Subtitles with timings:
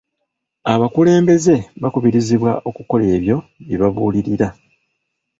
[0.73, 4.47] Abakulembeze bakubirizibwa okukola ebyo bye babuulirira.